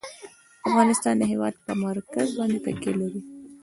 افغانستان 0.67 1.15
د 1.17 1.23
هېواد 1.31 1.53
پر 1.63 1.73
مرکز 1.85 2.27
باندې 2.37 2.59
تکیه 2.65 2.91
لري. 3.01 3.21